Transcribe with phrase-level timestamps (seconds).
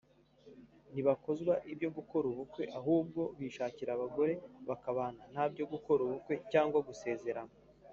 [0.93, 4.33] ntibakozwa ibyo gukora ubukwe ahubwo bishakira abagore
[4.69, 7.53] bakabana ntabyo gukora ubukwe cyangwa gusezerana